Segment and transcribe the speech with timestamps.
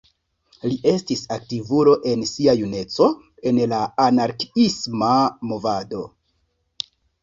[0.69, 3.11] Li estis aktivulo en sia juneco
[3.53, 5.15] en la anarkiisma
[5.55, 6.07] movado.